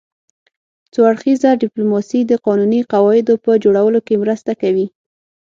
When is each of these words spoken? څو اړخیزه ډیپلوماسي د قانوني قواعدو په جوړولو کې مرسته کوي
څو 0.93 0.99
اړخیزه 1.11 1.49
ډیپلوماسي 1.63 2.19
د 2.25 2.33
قانوني 2.45 2.81
قواعدو 2.91 3.33
په 3.45 3.51
جوړولو 3.63 3.99
کې 4.07 4.21
مرسته 4.23 4.51
کوي 4.61 4.85